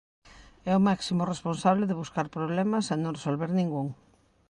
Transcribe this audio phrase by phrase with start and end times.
[0.71, 3.87] É o máximo responsable de buscar problemas e non resolver ningún.